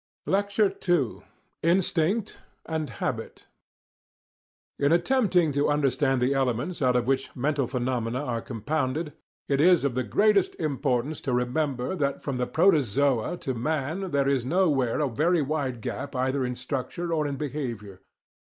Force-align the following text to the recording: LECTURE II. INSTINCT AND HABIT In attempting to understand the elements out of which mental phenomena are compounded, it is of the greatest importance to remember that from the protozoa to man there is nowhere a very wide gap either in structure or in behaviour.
LECTURE 0.25 0.73
II. 0.89 1.21
INSTINCT 1.61 2.39
AND 2.65 2.89
HABIT 2.89 3.45
In 4.79 4.91
attempting 4.91 5.51
to 5.51 5.69
understand 5.69 6.19
the 6.23 6.33
elements 6.33 6.81
out 6.81 6.95
of 6.95 7.05
which 7.05 7.29
mental 7.35 7.67
phenomena 7.67 8.19
are 8.19 8.41
compounded, 8.41 9.13
it 9.47 9.61
is 9.61 9.83
of 9.83 9.93
the 9.93 10.01
greatest 10.01 10.55
importance 10.55 11.21
to 11.21 11.33
remember 11.33 11.95
that 11.95 12.23
from 12.23 12.37
the 12.37 12.47
protozoa 12.47 13.37
to 13.37 13.53
man 13.53 14.09
there 14.09 14.27
is 14.27 14.43
nowhere 14.43 14.99
a 15.01 15.07
very 15.07 15.43
wide 15.43 15.81
gap 15.81 16.15
either 16.15 16.43
in 16.43 16.55
structure 16.55 17.13
or 17.13 17.27
in 17.27 17.35
behaviour. 17.35 18.01